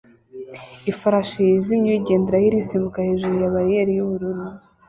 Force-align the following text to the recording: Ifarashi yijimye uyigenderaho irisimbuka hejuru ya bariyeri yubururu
Ifarashi 0.91 1.39
yijimye 1.49 1.87
uyigenderaho 1.89 2.45
irisimbuka 2.47 3.05
hejuru 3.07 3.35
ya 3.41 3.53
bariyeri 3.55 3.91
yubururu 3.97 4.43